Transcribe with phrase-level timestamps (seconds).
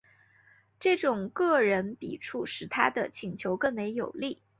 [0.79, 4.41] 这种个人笔触使他的请求更为有力。